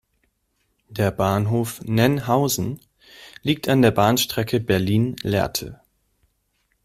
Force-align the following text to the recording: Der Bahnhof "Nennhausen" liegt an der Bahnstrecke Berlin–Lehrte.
Der 0.89 1.11
Bahnhof 1.11 1.79
"Nennhausen" 1.83 2.79
liegt 3.43 3.69
an 3.69 3.83
der 3.83 3.91
Bahnstrecke 3.91 4.59
Berlin–Lehrte. 4.59 5.79